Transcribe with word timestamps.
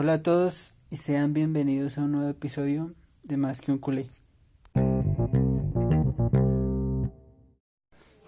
Hola 0.00 0.12
a 0.12 0.22
todos 0.22 0.74
y 0.90 0.96
sean 0.96 1.34
bienvenidos 1.34 1.98
a 1.98 2.02
un 2.02 2.12
nuevo 2.12 2.28
episodio 2.28 2.94
de 3.24 3.36
Más 3.36 3.60
que 3.60 3.72
un 3.72 3.78
culé. 3.78 4.08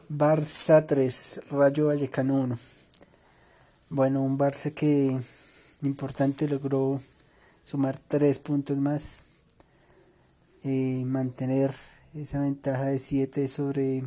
Barça 0.08 0.84
3, 0.84 1.42
Rayo 1.52 1.86
Vallecano 1.86 2.34
1. 2.34 2.58
Bueno, 3.88 4.20
un 4.20 4.36
Barça 4.36 4.74
que 4.74 5.16
importante 5.82 6.48
logró 6.48 7.00
sumar 7.64 7.96
tres 8.08 8.40
puntos 8.40 8.76
más, 8.76 9.22
y 10.64 11.04
mantener 11.04 11.70
esa 12.14 12.40
ventaja 12.40 12.86
de 12.86 12.98
7 12.98 13.46
sobre 13.46 14.02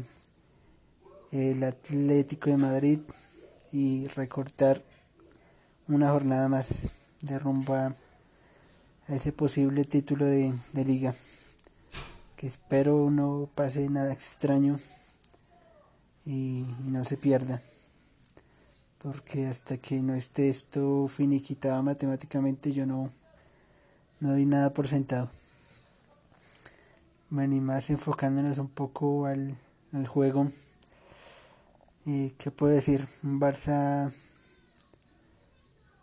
el 1.31 1.63
Atlético 1.63 2.49
de 2.49 2.57
Madrid 2.57 2.99
y 3.71 4.07
recortar 4.09 4.81
una 5.87 6.11
jornada 6.11 6.49
más 6.49 6.95
de 7.23 7.39
rumbo 7.39 7.73
a, 7.73 7.95
ese 9.07 9.31
posible 9.31 9.83
título 9.85 10.25
de, 10.25 10.53
liga 10.73 11.13
que 12.35 12.47
espero 12.47 13.09
no 13.09 13.49
pase 13.55 13.89
nada 13.89 14.13
extraño 14.13 14.77
y, 16.25 16.65
no 16.83 17.03
se 17.05 17.17
pierda 17.17 17.61
porque 19.01 19.47
hasta 19.47 19.77
que 19.77 20.01
no 20.01 20.13
esté 20.13 20.49
esto 20.49 21.07
finiquitado 21.07 21.81
matemáticamente 21.81 22.71
yo 22.71 22.85
no, 22.85 23.09
no 24.19 24.31
doy 24.31 24.45
nada 24.45 24.73
por 24.73 24.87
sentado. 24.87 25.29
Bueno, 27.29 27.55
y 27.55 27.59
más 27.59 27.89
enfocándonos 27.89 28.59
un 28.59 28.69
poco 28.69 29.25
al, 29.25 29.57
al 29.91 30.07
juego. 30.07 30.49
¿Y 32.05 32.29
¿Qué 32.31 32.51
puedo 32.51 32.73
decir? 32.73 33.05
Un 33.23 33.41
Barça 33.41 34.13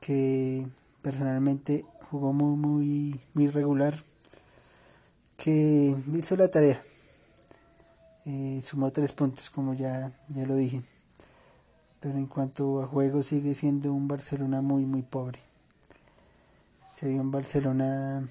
que 0.01 0.67
personalmente 1.03 1.85
jugó 2.11 2.33
muy, 2.33 2.57
muy, 2.57 3.21
muy 3.35 3.49
regular. 3.49 3.95
Que 5.37 5.97
hizo 6.15 6.37
la 6.37 6.51
tarea. 6.51 6.81
Eh, 8.27 8.61
sumó 8.65 8.91
tres 8.93 9.13
puntos, 9.13 9.51
como 9.51 9.75
ya, 9.75 10.13
ya 10.29 10.47
lo 10.47 10.55
dije. 10.55 10.83
Pero 12.01 12.17
en 12.17 12.27
cuanto 12.27 12.83
a 12.83 12.87
juego, 12.87 13.23
sigue 13.23 13.55
siendo 13.55 13.93
un 13.93 14.09
Barcelona 14.09 14.61
muy, 14.61 14.85
muy 14.85 15.03
pobre. 15.03 15.39
Se 16.91 17.09
un 17.09 17.31
Barcelona 17.31 18.29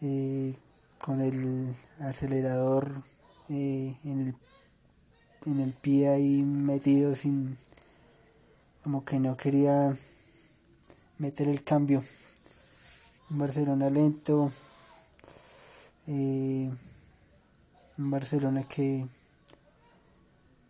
eh, 0.00 0.56
con 0.98 1.20
el 1.20 1.76
acelerador 2.00 2.90
eh, 3.48 3.96
en 4.04 4.20
el 4.28 4.34
en 5.46 5.60
el 5.60 5.72
pie 5.72 6.08
ahí 6.08 6.42
metido 6.42 7.14
sin 7.14 7.56
como 8.84 9.04
que 9.04 9.18
no 9.18 9.36
quería 9.36 9.96
meter 11.22 11.46
el 11.46 11.62
cambio. 11.62 12.02
Un 13.30 13.38
Barcelona 13.38 13.88
lento 13.88 14.50
eh, 16.08 16.68
un 17.96 18.10
Barcelona 18.10 18.64
que 18.64 19.06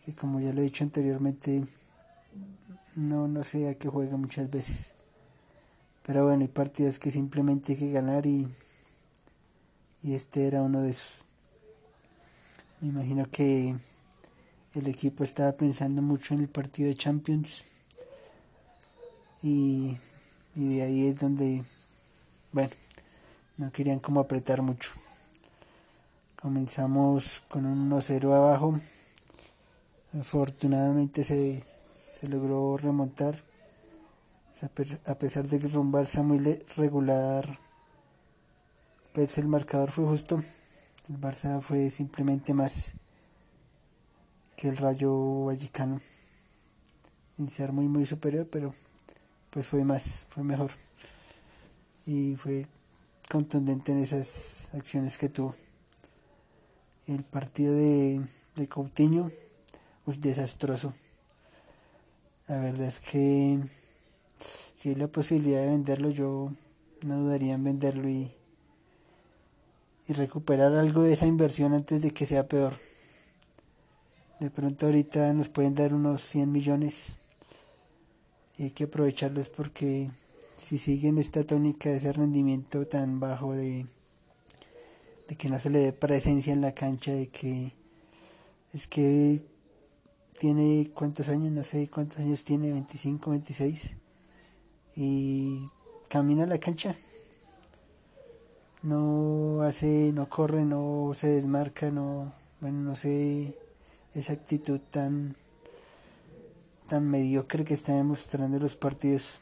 que 0.04 0.14
como 0.14 0.40
ya 0.40 0.52
lo 0.52 0.60
he 0.60 0.64
dicho 0.64 0.84
anteriormente 0.84 1.64
no 2.96 3.28
no 3.28 3.44
sé 3.44 3.66
a 3.70 3.78
qué 3.78 3.88
juega 3.88 4.18
muchas 4.18 4.50
veces. 4.50 4.92
Pero 6.04 6.26
bueno 6.26 6.42
hay 6.42 6.48
partidos 6.48 6.98
que 6.98 7.10
simplemente 7.10 7.72
hay 7.72 7.78
que 7.78 7.90
ganar 7.90 8.26
y 8.26 8.46
y 10.02 10.14
este 10.14 10.46
era 10.46 10.60
uno 10.60 10.82
de 10.82 10.90
esos. 10.90 11.22
Me 12.82 12.88
imagino 12.88 13.30
que 13.30 13.74
el 14.74 14.86
equipo 14.86 15.24
estaba 15.24 15.52
pensando 15.52 16.02
mucho 16.02 16.34
en 16.34 16.40
el 16.40 16.48
partido 16.48 16.88
de 16.88 16.94
Champions 16.94 17.64
y, 19.42 19.96
de 20.54 20.82
ahí 20.82 21.08
es 21.08 21.20
donde, 21.20 21.64
bueno, 22.52 22.70
no 23.56 23.72
querían 23.72 24.00
como 24.00 24.20
apretar 24.20 24.60
mucho. 24.60 24.92
Comenzamos 26.40 27.42
con 27.48 27.64
un 27.64 27.90
1-0 27.90 28.34
abajo. 28.34 28.78
Afortunadamente 30.18 31.24
se, 31.24 31.64
se 31.96 32.28
logró 32.28 32.76
remontar. 32.76 33.36
A 35.06 35.14
pesar 35.14 35.44
de 35.48 35.58
que 35.58 35.68
fue 35.68 35.80
un 35.80 35.92
Barça 35.92 36.22
muy 36.22 36.38
regular, 36.76 37.58
pues 39.12 39.38
el 39.38 39.48
marcador 39.48 39.90
fue 39.90 40.04
justo. 40.04 40.42
El 41.08 41.20
Barça 41.20 41.60
fue 41.60 41.90
simplemente 41.90 42.52
más 42.52 42.94
que 44.56 44.68
el 44.68 44.76
Rayo 44.76 45.46
Vallecano. 45.46 46.00
Iniciar 47.38 47.72
muy 47.72 47.86
muy 47.88 48.04
superior, 48.04 48.46
pero 48.50 48.74
pues 49.52 49.66
fue 49.66 49.84
más, 49.84 50.24
fue 50.30 50.42
mejor. 50.44 50.70
Y 52.06 52.36
fue 52.36 52.66
contundente 53.28 53.92
en 53.92 53.98
esas 53.98 54.70
acciones 54.72 55.18
que 55.18 55.28
tuvo. 55.28 55.54
El 57.06 57.22
partido 57.22 57.74
de, 57.74 58.22
de 58.56 58.68
Coutinho, 58.68 59.30
uy, 60.06 60.16
desastroso. 60.16 60.94
La 62.48 62.60
verdad 62.60 62.88
es 62.88 62.98
que 63.00 63.60
si 64.74 64.88
hay 64.88 64.94
la 64.94 65.08
posibilidad 65.08 65.60
de 65.60 65.68
venderlo, 65.68 66.08
yo 66.08 66.50
no 67.02 67.18
dudaría 67.18 67.52
en 67.52 67.64
venderlo 67.64 68.08
y, 68.08 68.32
y 70.08 70.12
recuperar 70.14 70.74
algo 70.74 71.02
de 71.02 71.12
esa 71.12 71.26
inversión 71.26 71.74
antes 71.74 72.00
de 72.00 72.12
que 72.12 72.24
sea 72.24 72.48
peor. 72.48 72.72
De 74.40 74.50
pronto 74.50 74.86
ahorita 74.86 75.34
nos 75.34 75.50
pueden 75.50 75.74
dar 75.74 75.92
unos 75.92 76.22
100 76.22 76.50
millones 76.50 77.16
hay 78.64 78.70
que 78.70 78.84
aprovecharlos 78.84 79.48
porque 79.48 80.10
si 80.56 80.78
siguen 80.78 81.18
esta 81.18 81.44
tónica 81.44 81.90
de 81.90 81.96
ese 81.96 82.12
rendimiento 82.12 82.86
tan 82.86 83.18
bajo 83.18 83.54
de, 83.54 83.86
de 85.28 85.36
que 85.36 85.48
no 85.48 85.58
se 85.58 85.70
le 85.70 85.80
dé 85.80 85.92
presencia 85.92 86.52
en 86.52 86.60
la 86.60 86.72
cancha, 86.72 87.12
de 87.12 87.28
que 87.28 87.72
es 88.72 88.86
que 88.86 89.42
tiene 90.38 90.90
cuántos 90.94 91.28
años, 91.28 91.52
no 91.52 91.64
sé 91.64 91.88
cuántos 91.88 92.20
años 92.20 92.44
tiene, 92.44 92.72
25, 92.72 93.30
26 93.30 93.96
y 94.96 95.68
camina 96.08 96.44
a 96.44 96.46
la 96.46 96.58
cancha. 96.58 96.94
No 98.82 99.62
hace, 99.62 100.12
no 100.12 100.28
corre, 100.28 100.64
no 100.64 101.12
se 101.14 101.28
desmarca, 101.28 101.90
no, 101.90 102.32
bueno, 102.60 102.78
no 102.80 102.96
sé 102.96 103.56
esa 104.14 104.32
actitud 104.32 104.80
tan 104.90 105.36
tan 106.88 107.08
mediocre 107.08 107.64
que 107.64 107.74
está 107.74 107.94
demostrando 107.94 108.58
los 108.58 108.76
partidos. 108.76 109.40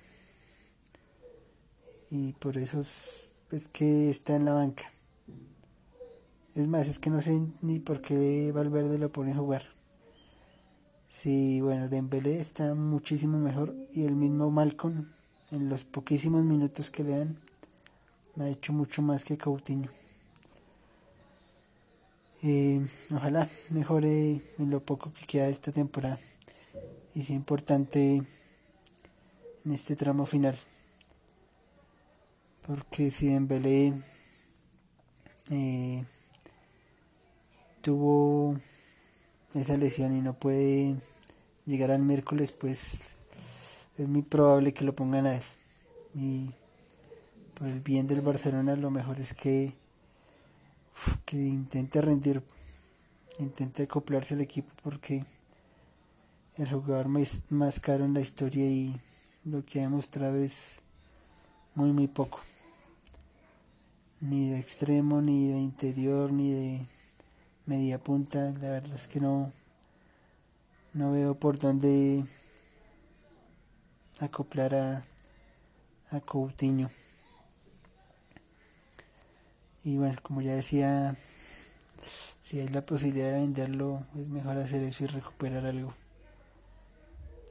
Y 2.11 2.33
por 2.35 2.57
eso 2.57 2.81
es, 2.81 3.31
que 3.73 4.11
está 4.11 4.37
en 4.37 4.45
la 4.45 4.55
banca. 4.55 4.85
Es 6.55 6.67
más 6.67 6.89
es 6.89 6.99
que 6.99 7.11
no 7.11 7.23
sé 7.23 7.41
ni 7.63 7.79
por 7.79 8.01
qué 8.01 8.51
Valverde 8.53 8.99
lo 8.99 9.13
pone 9.13 9.33
a 9.33 9.37
jugar. 9.37 9.63
Sí 11.09 11.61
bueno 11.61 11.89
Dembélé 11.89 12.41
está 12.41 12.75
muchísimo 12.75 13.39
mejor 13.39 13.75
y 13.93 14.05
el 14.05 14.15
mismo 14.15 14.51
Malcolm 14.51 15.09
en 15.51 15.69
los 15.69 15.85
poquísimos 15.85 16.45
minutos 16.45 16.91
que 16.91 17.03
le 17.03 17.19
dan 17.19 17.39
ha 18.39 18.49
hecho 18.49 18.73
mucho 18.73 19.03
más 19.03 19.25
que 19.25 19.37
Coutinho. 19.37 19.91
Eh, 22.43 22.85
ojalá 23.15 23.47
mejore 23.71 24.41
en 24.59 24.71
lo 24.71 24.81
poco 24.81 25.13
que 25.13 25.27
queda 25.27 25.45
de 25.45 25.51
esta 25.51 25.73
temporada. 25.73 26.19
Y 27.15 27.23
es 27.23 27.31
importante 27.31 28.23
en 29.65 29.73
este 29.73 29.97
tramo 29.97 30.27
final. 30.27 30.57
Porque 32.67 33.11
si 33.11 33.29
Dembélé 33.29 33.95
eh, 35.51 36.05
tuvo 37.83 38.57
esa 39.55 39.77
lesión 39.77 40.17
y 40.17 40.21
no 40.21 40.35
puede 40.35 40.97
llegar 41.67 41.91
al 41.91 42.03
miércoles, 42.03 42.53
pues 42.53 43.17
es 43.99 44.09
muy 44.09 44.23
probable 44.23 44.73
que 44.73 44.85
lo 44.85 44.95
pongan 44.95 45.27
a 45.27 45.37
él. 45.37 45.43
Y 46.15 46.51
por 47.55 47.69
el 47.69 47.81
bien 47.81 48.07
del 48.07 48.21
Barcelona 48.21 48.77
lo 48.77 48.91
mejor 48.91 49.19
es 49.19 49.35
que 49.35 49.75
que 51.25 51.37
intente 51.37 52.01
rendir, 52.01 52.43
intente 53.39 53.85
acoplarse 53.85 54.35
al 54.35 54.41
equipo 54.41 54.71
porque 54.83 55.25
el 56.57 56.71
jugador 56.71 57.09
más, 57.09 57.41
más 57.51 57.81
caro 57.81 58.05
en 58.05 58.15
la 58.15 58.21
historia 58.21 58.67
y 58.67 59.01
lo 59.45 59.65
que 59.65 59.81
ha 59.81 59.83
demostrado 59.83 60.37
es 60.37 60.83
muy 61.75 61.93
muy 61.93 62.09
poco. 62.09 62.41
Ni 64.21 64.51
de 64.51 64.59
extremo, 64.59 65.23
ni 65.23 65.49
de 65.49 65.59
interior, 65.59 66.33
ni 66.33 66.53
de 66.53 66.87
media 67.67 67.99
punta. 67.99 68.53
La 68.61 68.71
verdad 68.71 68.95
es 68.95 69.07
que 69.07 69.21
no, 69.21 69.53
no 70.93 71.13
veo 71.13 71.35
por 71.35 71.59
dónde 71.59 72.25
acoplar 74.21 74.75
a, 74.75 75.05
a 76.11 76.21
Coutinho. 76.21 76.91
Y 79.83 79.97
bueno, 79.97 80.19
como 80.23 80.43
ya 80.43 80.55
decía, 80.55 81.17
si 82.43 82.61
hay 82.61 82.69
la 82.69 82.85
posibilidad 82.85 83.31
de 83.31 83.41
venderlo, 83.41 84.05
es 84.17 84.29
mejor 84.29 84.59
hacer 84.59 84.83
eso 84.83 85.05
y 85.05 85.07
recuperar 85.07 85.65
algo. 85.65 85.95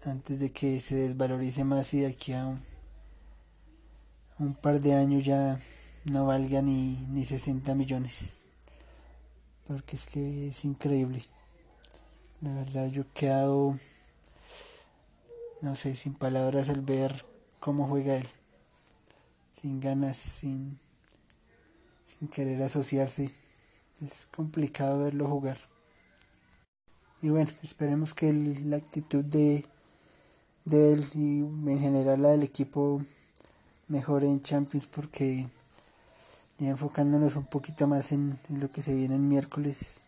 Antes 0.05 0.39
de 0.39 0.51
que 0.51 0.79
se 0.79 0.95
desvalorice 0.95 1.63
más 1.65 1.93
y 1.93 1.99
de 1.99 2.07
aquí 2.07 2.31
a, 2.33 2.57
un 4.39 4.53
par 4.55 4.79
de 4.79 4.95
años 4.95 5.25
ya 5.25 5.59
no 6.05 6.25
valga 6.25 6.61
ni, 6.61 6.95
ni 7.09 7.25
60 7.25 7.75
millones. 7.75 8.35
Porque 9.67 9.97
es 9.97 10.05
que 10.05 10.47
es 10.47 10.63
increíble. 10.63 11.21
La 12.41 12.53
verdad 12.53 12.87
yo 12.87 13.01
he 13.01 13.07
quedado, 13.07 13.77
no 15.61 15.75
sé, 15.75 15.95
sin 15.97 16.13
palabras 16.13 16.69
al 16.69 16.79
ver 16.79 17.25
cómo 17.59 17.87
juega 17.87 18.15
él. 18.15 18.27
Sin 19.51 19.81
ganas, 19.81 20.15
sin, 20.15 20.79
sin 22.05 22.29
querer 22.29 22.63
asociarse. 22.63 23.31
Es 24.01 24.27
complicado 24.31 24.99
verlo 24.99 25.27
jugar. 25.27 25.57
Y 27.21 27.27
bueno, 27.27 27.51
esperemos 27.61 28.13
que 28.13 28.31
la 28.31 28.77
actitud 28.77 29.25
de, 29.25 29.65
de 30.65 30.93
él 30.93 31.05
y 31.13 31.39
en 31.41 31.79
general 31.79 32.21
la 32.21 32.29
del 32.29 32.43
equipo 32.43 33.01
mejore 33.87 34.27
en 34.27 34.41
Champions 34.41 34.87
porque 34.87 35.47
ya 36.59 36.69
enfocándonos 36.69 37.35
un 37.35 37.45
poquito 37.45 37.87
más 37.87 38.11
en, 38.11 38.37
lo 38.49 38.71
que 38.71 38.81
se 38.81 38.93
viene 38.93 39.15
el 39.15 39.21
miércoles. 39.21 40.01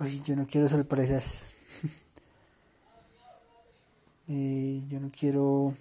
Oye, 0.00 0.20
yo 0.20 0.36
no 0.36 0.46
quiero 0.46 0.68
sorpresas. 0.68 1.50
Eh, 4.26 4.82
yo 4.88 5.00
no 5.00 5.10
quiero 5.10 5.74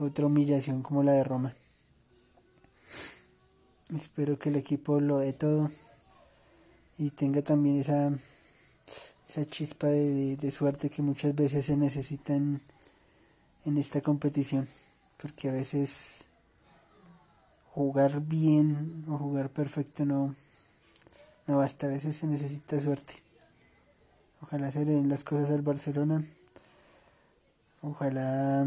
otra 0.00 0.26
humillación 0.26 0.82
como 0.82 1.04
la 1.04 1.12
de 1.12 1.22
Roma. 1.22 1.54
Espero 3.94 4.36
que 4.36 4.48
el 4.48 4.56
equipo 4.56 5.00
lo 5.00 5.18
dé 5.18 5.32
todo 5.32 5.70
y 6.98 7.10
tenga 7.10 7.40
también 7.40 7.78
esa, 7.78 8.10
esa 9.28 9.44
chispa 9.44 9.88
de, 9.88 10.36
de 10.36 10.50
suerte 10.50 10.90
que 10.90 11.02
muchas 11.02 11.34
veces 11.34 11.66
se 11.66 11.76
necesita 11.76 12.34
en, 12.34 12.62
en 13.64 13.78
esta 13.78 14.00
competición. 14.00 14.66
Porque 15.20 15.48
a 15.48 15.52
veces 15.52 16.24
jugar 17.72 18.22
bien 18.22 19.04
o 19.08 19.18
jugar 19.18 19.50
perfecto 19.50 20.04
no, 20.04 20.34
no 21.46 21.58
basta, 21.58 21.86
a 21.86 21.90
veces 21.90 22.16
se 22.16 22.26
necesita 22.26 22.80
suerte. 22.80 23.22
Ojalá 24.40 24.70
se 24.70 24.84
le 24.84 24.92
den 24.92 25.08
las 25.08 25.24
cosas 25.24 25.50
al 25.50 25.62
Barcelona. 25.62 26.24
Ojalá 27.82 28.66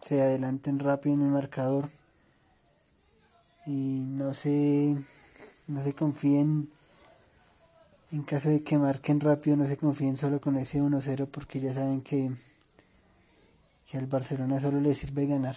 se 0.00 0.22
adelanten 0.22 0.78
rápido 0.78 1.16
en 1.16 1.22
el 1.22 1.30
marcador. 1.30 1.88
Y 3.66 4.04
no 4.06 4.34
se, 4.34 4.96
no 5.66 5.82
se 5.82 5.94
confíen, 5.94 6.70
en 8.14 8.22
caso 8.22 8.48
de 8.48 8.62
que 8.62 8.78
marquen 8.78 9.18
rápido, 9.18 9.56
no 9.56 9.66
se 9.66 9.76
confíen 9.76 10.16
solo 10.16 10.40
con 10.40 10.56
ese 10.56 10.80
1-0 10.80 11.26
porque 11.26 11.58
ya 11.58 11.74
saben 11.74 12.00
que, 12.00 12.30
que 13.90 13.98
al 13.98 14.06
Barcelona 14.06 14.60
solo 14.60 14.80
le 14.80 14.94
sirve 14.94 15.26
ganar 15.26 15.56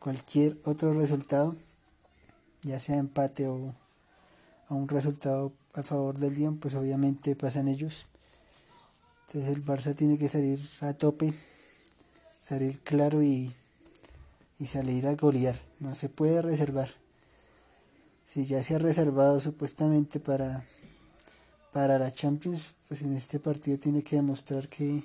cualquier 0.00 0.58
otro 0.64 0.92
resultado, 0.94 1.54
ya 2.62 2.80
sea 2.80 2.96
empate 2.96 3.46
o 3.46 3.72
a 4.68 4.74
un 4.74 4.88
resultado 4.88 5.52
a 5.74 5.84
favor 5.84 6.18
del 6.18 6.34
Lyon, 6.34 6.58
pues 6.58 6.74
obviamente 6.74 7.36
pasan 7.36 7.68
ellos. 7.68 8.06
Entonces 9.28 9.52
el 9.52 9.64
Barça 9.64 9.94
tiene 9.94 10.18
que 10.18 10.28
salir 10.28 10.58
a 10.80 10.92
tope, 10.92 11.32
salir 12.40 12.80
claro 12.80 13.22
y, 13.22 13.54
y 14.58 14.66
salir 14.66 15.06
a 15.06 15.14
golear. 15.14 15.54
No 15.78 15.94
se 15.94 16.08
puede 16.08 16.42
reservar. 16.42 16.88
Si 18.26 18.44
ya 18.44 18.60
se 18.64 18.74
ha 18.74 18.78
reservado 18.78 19.40
supuestamente 19.40 20.18
para, 20.18 20.64
para 21.78 21.96
la 21.96 22.12
Champions, 22.12 22.74
pues 22.88 23.02
en 23.02 23.14
este 23.14 23.38
partido 23.38 23.78
tiene 23.78 24.02
que 24.02 24.16
demostrar 24.16 24.68
que, 24.68 25.04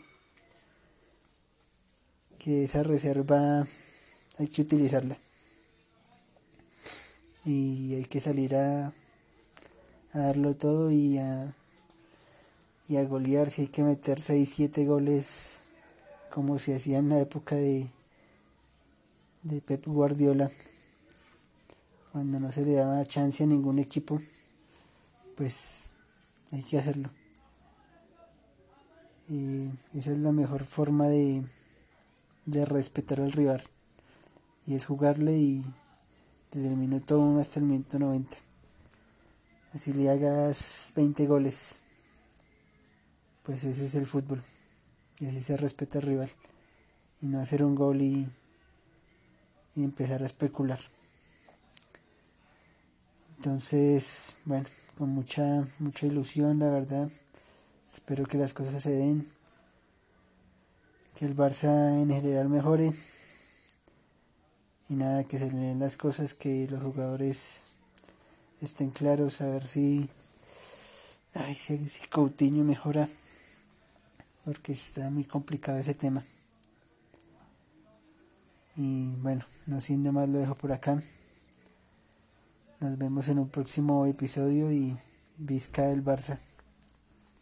que 2.40 2.64
esa 2.64 2.82
reserva 2.82 3.68
hay 4.40 4.48
que 4.48 4.64
utilizarla. 4.64 5.16
Y 7.46 7.94
hay 7.94 8.06
que 8.06 8.20
salir 8.20 8.56
a, 8.56 8.88
a 8.88 10.18
darlo 10.18 10.56
todo 10.56 10.90
y 10.90 11.20
a, 11.20 11.54
y 12.90 12.98
a 12.98 13.04
golear. 13.04 13.52
Si 13.52 13.62
hay 13.62 13.68
que 13.68 13.84
meter 13.84 14.20
6-7 14.20 14.88
goles 14.88 15.62
como 16.32 16.58
se 16.58 16.76
hacía 16.76 16.98
en 16.98 17.10
la 17.10 17.20
época 17.20 17.56
de, 17.56 17.88
de 19.44 19.62
Pep 19.62 19.86
Guardiola, 19.86 20.50
cuando 22.12 22.40
no 22.40 22.52
se 22.52 22.66
le 22.66 22.74
daba 22.74 23.06
chance 23.06 23.44
a 23.44 23.46
ningún 23.46 23.78
equipo, 23.78 24.20
pues 25.38 25.94
hay 26.52 26.64
que 26.64 26.78
hacerlo. 26.78 27.10
Y 29.30 29.72
esa 29.94 30.12
es 30.12 30.18
la 30.20 30.32
mejor 30.32 30.64
forma 30.64 31.08
de, 31.08 31.46
de 32.46 32.66
respetar 32.66 33.22
al 33.22 33.32
rival 33.32 33.64
y 34.66 34.76
es 34.76 34.86
jugarle 34.86 35.34
y 35.38 35.64
desde 36.52 36.70
el 36.70 36.76
minuto 36.76 37.20
1 37.20 37.40
hasta 37.40 37.60
el 37.60 37.66
minuto 37.66 38.00
90. 38.00 38.38
Así 39.74 39.92
le 39.92 40.10
hagas 40.10 40.94
20 40.96 41.26
goles, 41.26 41.78
pues 43.44 43.64
ese 43.64 43.86
es 43.86 43.96
el 43.96 44.06
fútbol. 44.06 44.42
Y 45.20 45.28
así 45.28 45.42
se 45.42 45.58
respeta 45.58 46.00
al 46.00 46.06
rival. 46.06 46.30
Y 47.22 47.28
no 47.28 47.40
hacer 47.40 47.64
un 47.64 47.76
gol 47.76 48.02
y, 48.02 48.30
y 49.76 49.84
empezar 49.84 50.22
a 50.22 50.26
especular. 50.26 50.80
Entonces, 53.46 54.38
bueno, 54.46 54.66
con 54.98 55.10
mucha, 55.10 55.68
mucha 55.80 56.06
ilusión, 56.06 56.60
la 56.60 56.70
verdad. 56.70 57.10
Espero 57.94 58.26
que 58.26 58.38
las 58.38 58.54
cosas 58.54 58.82
se 58.82 58.92
den. 58.92 59.28
Que 61.18 61.26
el 61.26 61.36
Barça 61.36 62.02
en 62.02 62.10
general 62.10 62.48
mejore 62.48 62.94
y 64.88 64.94
nada, 64.94 65.26
que 65.26 65.40
se 65.40 65.52
le 65.52 65.58
den 65.58 65.80
las 65.80 65.98
cosas, 65.98 66.36
que 66.36 66.70
los 66.70 66.82
jugadores 66.82 67.66
estén 68.62 68.92
claros, 68.92 69.42
a 69.42 69.50
ver 69.50 69.68
si, 69.68 70.10
ay, 71.34 71.54
si, 71.54 71.90
si 71.90 72.08
Coutinho 72.08 72.64
mejora, 72.64 73.10
porque 74.46 74.72
está 74.72 75.10
muy 75.10 75.26
complicado 75.26 75.80
ese 75.80 75.96
tema. 75.96 76.24
Y 78.78 79.08
bueno, 79.18 79.44
no 79.66 79.82
siendo 79.82 80.14
más 80.14 80.30
lo 80.30 80.40
dejo 80.40 80.56
por 80.56 80.72
acá. 80.72 81.04
Nos 82.84 82.98
vemos 82.98 83.30
en 83.30 83.40
un 83.40 83.48
próximo 83.48 84.06
episodio 84.08 84.70
y 84.70 84.98
Vizca 85.38 85.84
del 85.84 86.04
Barça. 86.04 86.38